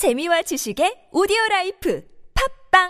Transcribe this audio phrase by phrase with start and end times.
[0.00, 2.02] 재미와 지식의 오디오 라이프
[2.72, 2.88] 팝빵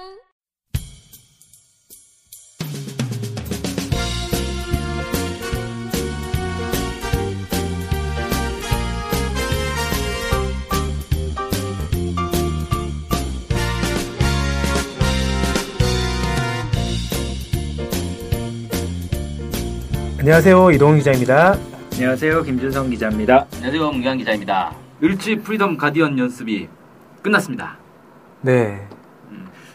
[20.21, 21.59] 안녕하세요 이동훈 기자입니다.
[21.95, 22.45] 안녕하세요.
[22.45, 23.49] 김준성 기자입니다.
[23.55, 23.91] 안녕하세요.
[23.91, 24.77] 문경 기자입니다.
[25.03, 26.69] 을지 프리덤 가디언 연습이
[27.23, 27.77] 끝났습니다.
[28.43, 28.87] 네,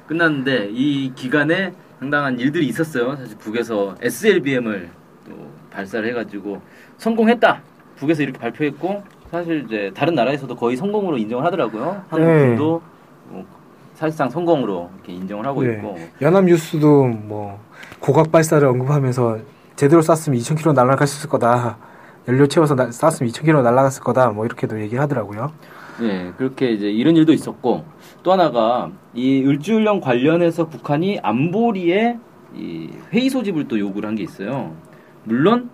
[0.08, 3.16] 끝났는데 이 기간에 상당한 일들이 있었어요.
[3.16, 4.90] 사실 북에서 SLBM을
[5.28, 5.32] 또
[5.72, 6.62] 발사를 해가지고
[6.98, 7.62] 성공했다.
[7.98, 12.04] 북에서 이렇게 발표했고 사실 이제 다른 나라에서도 거의 성공으로 인정을 하더라고요.
[12.10, 12.82] 한국도
[13.30, 13.46] 뭐
[13.94, 15.74] 사실상 성공으로 이렇게 인정을 하고 네.
[15.74, 17.60] 있고 연합뉴스도 뭐
[18.00, 19.40] 고각 발사를 언급하면서
[19.76, 21.78] 제대로 쐈으면 2,000km 날아갔을 거다.
[22.28, 24.30] 연료 채워서 나- 쐈으면 2,000km 날아갔을 거다.
[24.30, 25.52] 뭐 이렇게도 얘기하더라고요.
[26.00, 27.86] 네, 그렇게 이제 이런 일도 있었고
[28.24, 32.18] 또 하나가 이 을지훈련 관련해서 북한이 안보리에
[32.56, 34.76] 이 회의 소집을 또 요구를 한 게 있어요.
[35.24, 35.70] 물론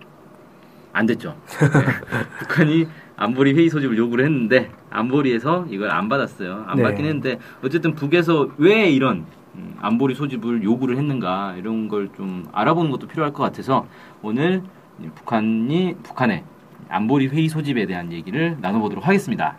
[0.92, 1.36] 안 됐죠.
[1.58, 1.68] 네,
[2.40, 6.64] 북한이 안보리 회의 소집을 요구를 했는데 안보리에서 이걸 안 받았어요.
[6.66, 6.82] 안 네.
[6.82, 12.90] 받긴 했는데 어쨌든 북에서 왜 이런 음, 안보리 소집을 요구를 했는가 이런 걸 좀 알아보는
[12.90, 13.86] 것도 필요할 것 같아서
[14.22, 14.62] 오늘
[15.02, 16.44] 이 북한이 북한의
[16.88, 19.56] 안보리 회의 소집에 대한 얘기를 나눠보도록 하겠습니다.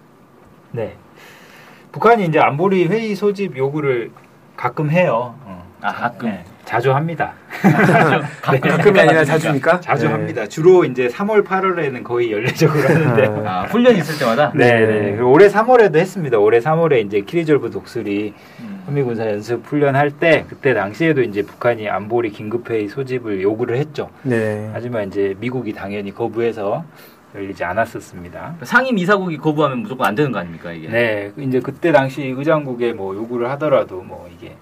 [0.74, 0.96] 네.
[1.92, 4.12] 북한이 이제 안보리 회의 소집 요구를
[4.58, 5.36] 가끔 해요.
[5.46, 5.64] 어.
[5.82, 6.30] 아, 가끔.
[6.30, 7.34] 네, 자주 합니다.
[8.42, 9.80] 가끔이 아니라 자주니까.
[9.80, 10.12] 자주 네.
[10.12, 10.48] 합니다.
[10.48, 13.48] 주로 이제 3월, 8월에는 거의 연례적으로 하는데.
[13.48, 14.52] 아, 훈련 있을 때마다?
[14.56, 15.12] 네, 네.
[15.12, 16.40] 그리고 올해 3월에도 했습니다.
[16.40, 18.84] 올해 3월에 이제 키리졸브 독수리 음.
[18.86, 24.10] 현미군사 연습 훈련할 때 그때 당시에도 이제 북한이 안보리 긴급회의 소집을 요구를 했죠.
[24.24, 24.70] 네.
[24.74, 26.84] 하지만 이제 미국이 당연히 거부해서
[27.36, 28.58] 열리지 않았었습니다.
[28.64, 30.88] 상임 이사국이 거부하면 무조건 안 되는 거 아닙니까, 이게?
[30.88, 34.56] 네, 이제 그때 당시 의장국에 뭐 요구를 하더라도 뭐 이게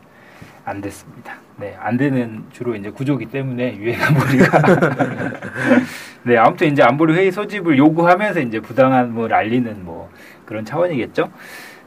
[0.63, 1.35] 안 됐습니다.
[1.57, 4.61] 네, 안 되는 주로 이제 구조기 때문에 유엔 안보리가
[6.23, 10.09] 네, 아무튼 이제 안보리 회의 소집을 요구하면서 이제 부당함을 알리는 뭐
[10.45, 11.29] 그런 차원이겠죠.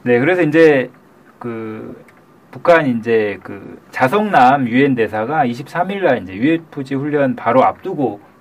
[0.03, 0.91] 네, 그래서 이제
[1.39, 2.05] 그
[2.51, 8.34] 북한 이제 그 자성남 유엔 대사가 23일 날 이제 UFG 훈련 바로 앞두고 어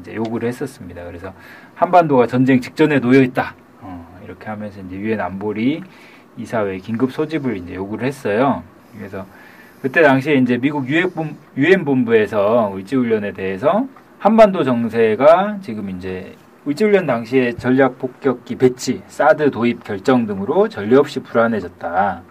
[0.00, 1.04] 이제 요구를 했었습니다.
[1.04, 1.32] 그래서
[1.74, 3.54] 한반도가 전쟁 직전에 놓여 있다.
[3.80, 5.82] 어, 이렇게 하면서 이제 유엔 안보리
[6.36, 8.62] 이사회 긴급 소집을 이제 요구를 했어요.
[8.96, 9.26] 그래서
[9.82, 13.86] 그때 당시에 이제 미국 유엔 본부에서 을지훈련에 대해서
[14.18, 16.34] 한반도 정세가 지금 이제
[16.66, 22.22] 을지훈련 당시에 전략 폭격기 배치, 사드 도입 결정 등으로 전례 없이 불안해졌다.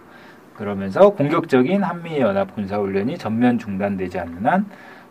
[0.56, 4.66] 그러면서 공격적인 한미 연합 군사 훈련이 전면 중단되지 않는 한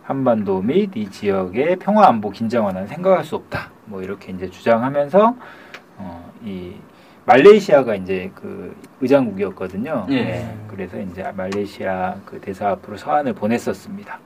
[0.06, 3.72] 한반도 및 이 지역의 평화 안보 긴장 완화는 생각할 수 없다.
[3.86, 5.36] 뭐 이렇게 이제 주장하면서
[5.98, 6.74] 어, 이
[7.26, 10.06] 말레이시아가 이제 그 의장국이었거든요.
[10.10, 10.24] 예.
[10.24, 14.20] 네, 그래서 이제 말레이시아 그 대사 앞으로 서한을 보냈었습니다.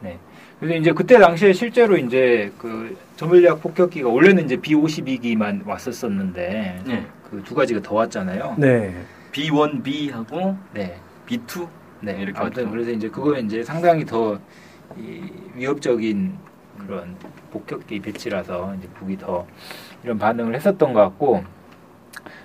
[0.00, 0.18] 네.
[0.58, 7.06] 그래서 이제 그때 당시에 실제로 이제 그 전략 폭격기가 원래는 이제 B52기만 왔었었는데 네.
[7.30, 8.56] 그두 가지가 더 왔잖아요.
[8.58, 8.92] 네.
[9.30, 10.96] B1, B하고 네.
[11.28, 11.68] B2?
[12.00, 12.72] 네, 이렇게 아무튼 왔죠.
[12.72, 14.40] 그래서 이제 그거 이제 상당히 더 이,
[15.54, 16.36] 위협적인
[16.78, 17.16] 그런
[17.50, 19.46] 폭격기 배치라서 이제 북이 더
[20.02, 21.44] 이런 반응을 했었던 것 같고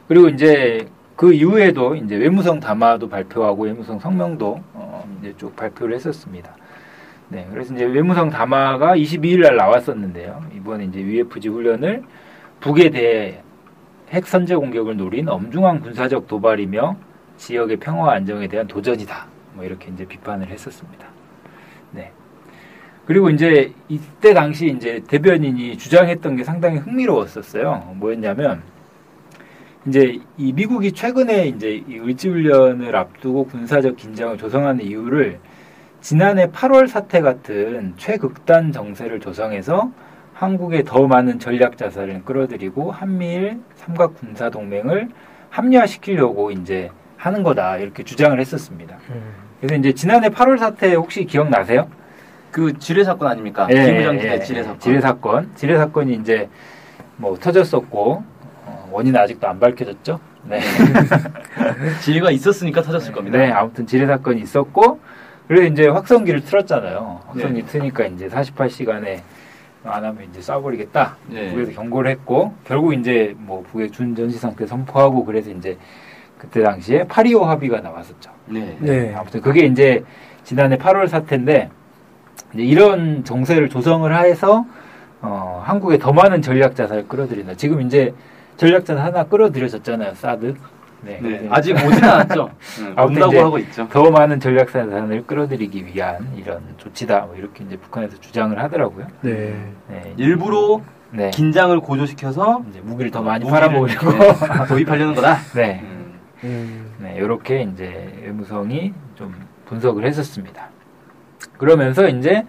[0.08, 6.56] 그리고 이제 그 이후에도 이제 외무성 담화도 발표하고 외무성 성명도 어, 이제 쭉 발표를 했었습니다.
[7.30, 10.44] 네, 그래서 이제 외무성 담화가 22일 날 나왔었는데요.
[10.56, 12.04] 이번에 이제 UFG 훈련을
[12.60, 13.42] 북에 대해
[14.10, 16.96] 핵 선제 공격을 노린 엄중한 군사적 도발이며
[17.38, 19.28] 지역의 평화 안정에 대한 도전이다.
[19.54, 21.08] 뭐 이렇게 이제 비판을 했었습니다.
[21.92, 22.12] 네.
[23.08, 27.94] 그리고 이제 이때 당시 이제 대변인이 주장했던 게 상당히 흥미로웠었어요.
[27.96, 28.62] 뭐였냐면
[29.88, 35.40] 이제 이 미국이 최근에 이제 이 의지훈련을 앞두고 군사적 긴장을 조성하는 이유를
[36.02, 39.90] 지난해 8월 사태 같은 최극단 정세를 조성해서
[40.34, 45.08] 한국에 더 많은 전략 자산을 끌어들이고 한미일 삼각 군사 동맹을
[45.50, 48.98] 합리화시키려고 이제 하는 거다 이렇게 주장을 했었습니다.
[49.12, 49.22] 음.
[49.62, 51.90] 그래서 이제 지난해 8월 사태 혹시 기억나세요?
[52.58, 53.68] 그 지뢰 사건 아닙니까?
[53.70, 54.80] 예, 김우정 예, 기자 예, 지뢰 사건.
[54.80, 55.52] 지뢰 사건.
[55.54, 56.50] 지뢰 사건이 이제
[57.18, 58.24] 뭐 터졌었고
[58.66, 60.20] 어, 원인은 아직도 안 밝혀졌죠.
[60.46, 60.60] 네.
[62.02, 63.38] 지뢰가 있었으니까 터졌을 겁니다.
[63.38, 65.00] 네, 아무튼 지뢰 사건이 있었고
[65.48, 67.22] 그래서 이제 확성기를 틀었잖아요.
[67.28, 67.68] 확성기 네.
[67.68, 69.20] 트니까 이제 48시간에
[69.84, 71.12] 안 하면 이제 쏴버리겠다.
[71.28, 71.52] 네.
[71.54, 75.78] 북에서 경고를 했고 결국 이제 뭐 북의 준전시 상태 선포하고 그래서 이제
[76.40, 78.32] 그때 당시에 8.25 합의가 나왔었죠.
[78.48, 78.76] 네.
[78.80, 79.14] 네.
[79.14, 80.04] 아무튼 그게 이제
[80.44, 81.70] 지난해 8월 사태인데
[82.54, 84.66] 이제 이런 정세를 조성을 해서
[85.22, 87.56] 어, 한국에 더 많은 전략 자산을 끌어들인다.
[87.56, 88.14] 지금 이제
[88.56, 90.16] 전략 자산 하나 끌어들여졌잖아요.
[90.16, 90.56] 사드.
[91.02, 91.20] 네.
[91.22, 92.50] 네, 그래서 아직 오진 않았죠.
[92.82, 93.88] 네, 아무튼 온다고 이제 하고 있죠.
[93.90, 97.22] 더 많은 전략 생산을 끌어들이기 위한 이런 조치다.
[97.22, 99.06] 뭐 이렇게 이제 북한에서 주장을 하더라고요.
[99.22, 99.56] 네.
[99.90, 100.14] 네.
[100.18, 100.82] 일부러
[101.12, 101.30] 네.
[101.30, 104.12] 긴장을 고조시켜서 이제 무기를 더 많이 무기를 팔아먹으려고.
[104.12, 105.38] 이렇게 도입하려는 거다.
[105.56, 105.82] 네.
[105.84, 106.20] 음.
[106.44, 106.92] 음.
[107.00, 109.34] 네, 이렇게 이제 외무성이 좀
[109.66, 110.70] 분석을 했었습니다.
[111.58, 112.44] 그러면서 이제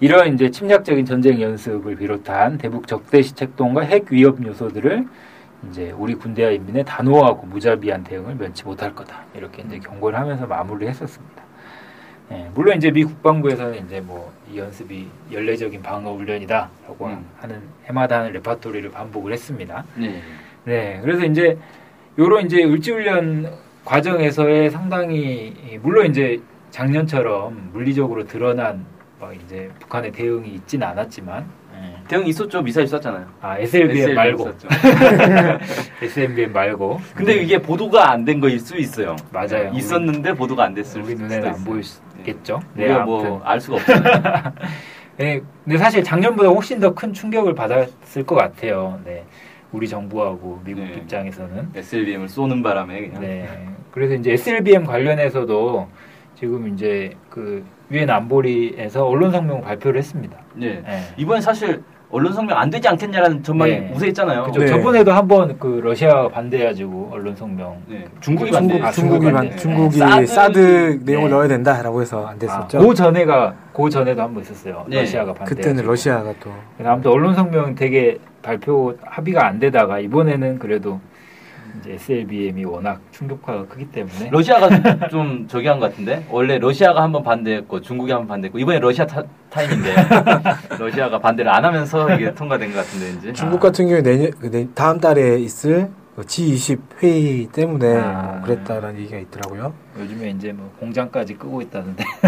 [0.00, 5.06] 이런 이제 침략적인 전쟁 연습을 비롯한 대북 적대시 책동과 핵 위협 요소들을
[5.68, 9.24] 이제 우리 군대와 인민의 단호하고 무자비한 대응을 면치 못할 거다.
[9.34, 11.42] 이렇게 이제 경고를 하면서 마무리를 했었습니다.
[12.32, 17.24] 예, 물론 이제 미 국방부에서는 이제 뭐 이 연습이 연례적인 방어 훈련이다라고 음.
[17.38, 19.84] 하는 해마다 하는 레파토리를 반복을 했습니다.
[19.94, 20.20] 네.
[20.64, 21.56] 네, 그래서 이제
[22.18, 23.48] 요런 이제 을지 훈련
[23.84, 26.40] 과정에서의 상당히 물론 이제
[26.70, 28.84] 작년처럼 물리적으로 드러난
[29.20, 31.44] 막 이제 북한의 대응이 있지는 않았지만
[31.74, 31.96] 예.
[32.08, 32.62] 대응 있었죠.
[32.62, 33.26] 미사일 쐈잖아요.
[33.40, 34.68] 아 SLBM 말고 쐈죠.
[36.02, 39.16] SLBM 말고 근데 이게 보도가 안 된 거일 수 있어요.
[39.32, 39.72] 맞아요.
[39.74, 41.64] 있었는데 보도가 안 됐을 우리 눈에는 안.
[41.64, 42.60] 보였겠죠.
[42.74, 42.84] 네.
[42.84, 44.52] 네, 우리가 뭐 알 수가 없잖아요.
[45.18, 48.98] 네, 근데 사실 작년보다 훨씬 더 큰 충격을 받았을 것 같아요.
[49.04, 49.24] 네,
[49.72, 50.94] 우리 정부하고 미국 네.
[50.94, 53.20] 입장에서는 SLBM을 쏘는 바람에 그냥.
[53.20, 53.48] 네.
[53.90, 55.88] 그래서 이제 SLBM 관련해서도
[56.40, 60.38] 지금 이제 그 유엔 안보리에서 언론 성명 발표를 했습니다.
[60.54, 60.82] 네.
[60.86, 61.00] 네.
[61.18, 63.92] 이번에 사실 언론 성명 안 되지 않겠냐라는 전망이 네.
[63.94, 64.44] 우세했잖아요.
[64.44, 64.60] 그죠.
[64.60, 64.66] 네.
[64.68, 67.76] 저번에도 한번 그 러시아가 반대해가지고 언론 성명.
[67.86, 68.06] 네.
[68.20, 68.82] 중국이 중국, 반대.
[68.86, 69.56] 아, 중국이 중국이 반, 반대.
[69.56, 71.34] 중국이 사드- 사드, 내용을 네.
[71.34, 72.78] 넣어야 된다라고 해서 안 아, 됐었죠.
[72.78, 74.86] 그 전에가 그 전에도 한 번 있었어요.
[74.88, 75.00] 네.
[75.00, 75.54] 러시아가 반대.
[75.54, 76.50] 그때는 러시아가 또
[76.82, 81.00] 아무튼 언론 성명 되게 발표 합의가 안 되다가 이번에는 그래도
[81.78, 84.68] 이제 SLBM이 워낙 충격파가 크기 때문에 러시아가
[85.08, 89.94] 좀 저기 한것 같은데 원래 러시아가 한번 반대했고 중국이 한번 반대했고 이번에 러시아 타, 타임인데
[90.78, 94.68] 러시아가 반대를 안 하면서 이게 통과된 것 같은데 이제 중국 같은 경우에 내년 그 내-
[94.74, 98.32] 다음 달에 있을 그 G20 회의 때문에 아.
[98.34, 99.72] 뭐 그랬다라는 얘기가 있더라고요.
[99.98, 102.04] 요즘에 이제 뭐 공장까지 끄고 있다는데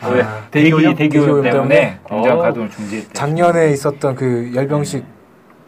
[0.00, 0.94] 아, 왜 대기 대기오염?
[0.94, 1.98] 대기오염 대기오염 때문에 때문에?
[2.04, 2.42] 공장 어.
[2.42, 3.12] 가동을 중지했대.
[3.12, 5.04] 작년에 있었던 그 열병식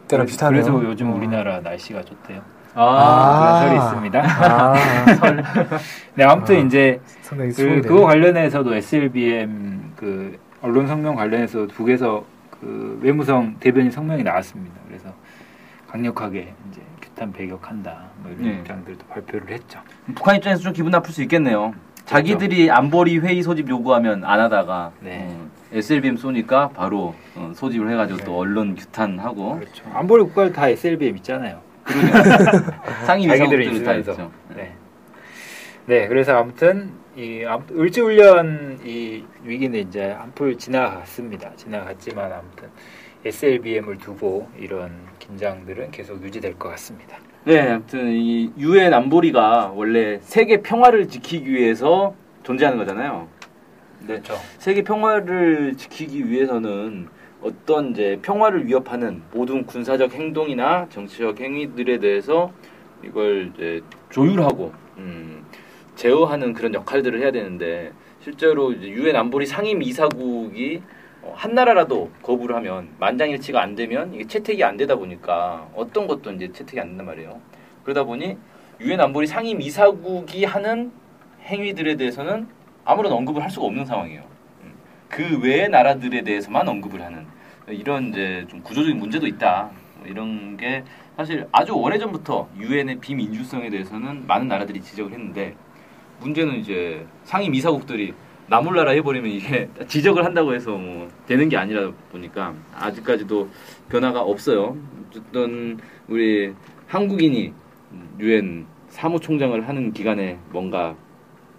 [0.06, 0.62] 때랑 비슷하네요.
[0.62, 2.40] 그래서 요즘 우리나라 날씨가 좋대요.
[2.74, 3.60] 아.
[3.64, 4.22] 그런 설이 있습니다.
[4.22, 4.74] 아,
[6.14, 6.58] 네, 아무튼 아.
[6.60, 7.82] 이제 그.
[7.82, 14.74] 그거 관련해서도 SLBM 그 언론 성명 관련해서 북에서 그 외무성 대변인 성명이 나왔습니다.
[14.86, 15.12] 그래서
[15.88, 18.58] 강력하게 이제 규탄 배격한다 뭐 이런 네.
[18.58, 19.80] 입장들도 발표를 했죠.
[20.14, 21.74] 북한 입장에서 좀 기분 나쁠 수 있겠네요.
[22.04, 25.28] 자기들이 안보리 회의 소집 요구하면 안 하다가 네.
[25.30, 28.24] 어, SLBM 쏘니까 바로 어, 소집을 해가지고 네.
[28.24, 29.84] 또 언론 규탄하고 그렇죠.
[29.92, 31.60] 안보리 국가들 다 SLBM 있잖아요.
[33.04, 34.12] 상위 있으면서.
[34.12, 34.30] 있죠.
[34.54, 34.74] 네.
[35.86, 41.56] 네, 그래서 아무튼 이 을지훈련 이 위기는 이제 한풀 지나갔습니다.
[41.56, 42.68] 지나갔지만 아무튼
[43.24, 47.16] SLBM을 두고 이런 긴장들은 계속 유지될 것 같습니다.
[47.44, 53.26] 네, 아무튼 이 유엔 안보리가 원래 세계 평화를 지키기 위해서 존재하는 거잖아요.
[54.00, 54.34] 네, 그렇죠.
[54.58, 57.08] 세계 평화를 지키기 위해서는
[57.42, 62.52] 어떤 이제 평화를 위협하는 모든 군사적 행동이나 정치적 행위들에 대해서
[63.04, 63.80] 이걸 이제
[64.10, 65.44] 조율하고 음,
[65.94, 70.82] 제어하는 그런 역할들을 해야 되는데 실제로 유엔 안보리 상임 이사국이
[71.22, 76.32] 어, 한 나라라도 거부를 하면 만장일치가 안 되면 이게 채택이 안 되다 보니까 어떤 것도
[76.32, 77.40] 이제 채택이 안 된단 말이에요.
[77.84, 78.36] 그러다 보니
[78.80, 80.90] 유엔 안보리 상임 이사국이 하는
[81.42, 82.48] 행위들에 대해서는
[82.84, 84.22] 아무런 언급을 할 수가 없는 상황이에요.
[84.64, 84.72] 음.
[85.08, 87.26] 그 외의 나라들에 대해서만 언급을 하는
[87.70, 89.70] 이런 이제 좀 구조적인 문제도 있다.
[89.98, 90.84] 뭐 이런 게
[91.16, 95.54] 사실 아주 오래전부터 유엔의 비민주성에 대해서는 많은 나라들이 지적을 했는데
[96.20, 98.14] 문제는 이제 상임 이사국들이
[98.48, 103.48] 나몰라라 해버리면 이게 지적을 한다고 해서 뭐 되는 게 아니라 보니까 아직까지도
[103.88, 104.76] 변화가 없어요.
[105.08, 106.54] 어쨌든 우리
[106.86, 107.52] 한국인이
[108.18, 110.96] 유엔 사무총장을 하는 기간에 뭔가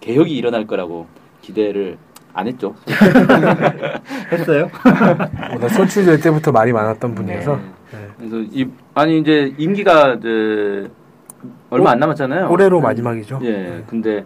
[0.00, 1.06] 개혁이 일어날 거라고
[1.42, 1.98] 기대를
[2.32, 2.74] 안 했죠.
[4.32, 4.70] 했어요?
[5.52, 7.62] 워낙 선출될 때부터 말이 많았던 분이어서 네.
[7.92, 7.98] 네.
[8.18, 10.90] 그래서 이 아니 이제 임기가 이제
[11.70, 12.48] 얼마 안 남았잖아요.
[12.50, 13.40] 올해로 마지막이죠.
[13.42, 13.50] 예.
[13.52, 13.84] 네.
[13.86, 14.24] 근데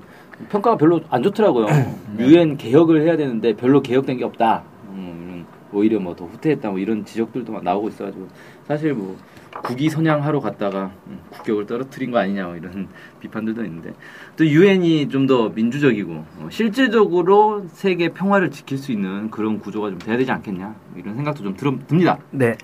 [0.50, 1.66] 평가가 별로 안 좋더라고요.
[1.66, 2.26] 네.
[2.26, 4.62] 유엔 개혁을 해야 되는데 별로 개혁된 게 없다.
[4.90, 6.70] 음, 오히려 뭐 더 후퇴했다.
[6.70, 8.26] 뭐 이런 지적들도 막 나오고 있어가지고
[8.66, 9.16] 사실 뭐
[9.62, 12.88] 국위 선양하러 갔다가 음, 국격을 떨어뜨린 거 아니냐 뭐 이런
[13.20, 13.92] 비판들도 있는데
[14.36, 19.98] 또 유엔이 좀 더 민주적이고 어, 실질적으로 세계 평화를 지킬 수 있는 그런 구조가 좀
[19.98, 22.18] 돼야 되지 않겠냐 뭐 이런 생각도 좀 들, 듭니다.
[22.30, 22.56] 네,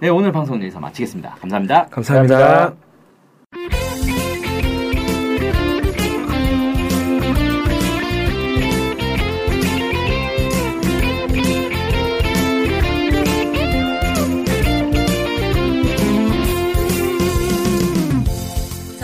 [0.00, 1.36] 네 오늘 방송은 여기서 마치겠습니다.
[1.40, 1.86] 감사합니다.
[1.90, 2.38] 감사합니다.
[2.38, 2.85] 감사합니다.